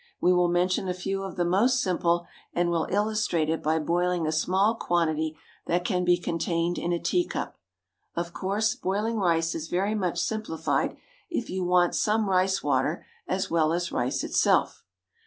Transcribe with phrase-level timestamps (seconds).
[0.19, 4.25] We will mention a few of the most simple, and will illustrate it by boiling
[4.25, 7.59] a small quantity that can be contained in a teacup.
[8.15, 10.97] Of course, boiling rice is very much simplified
[11.29, 14.83] if you want some rice water as well as rice itself.